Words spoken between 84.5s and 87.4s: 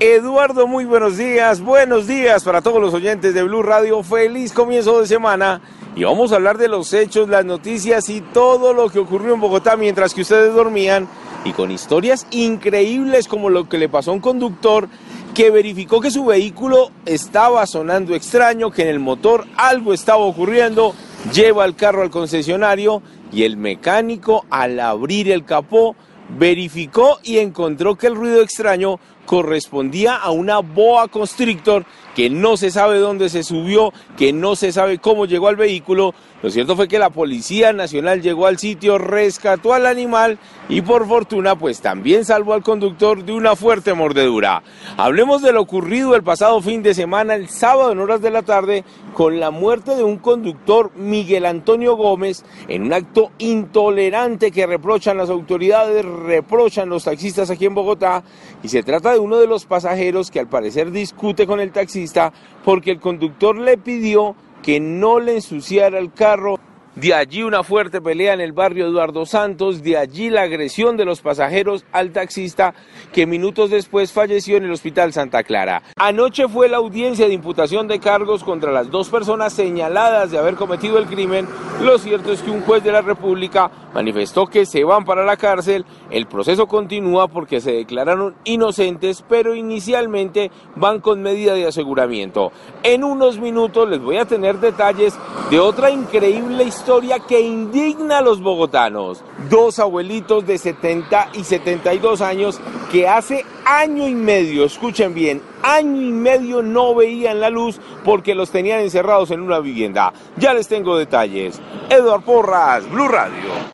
se van para la cárcel. El proceso continúa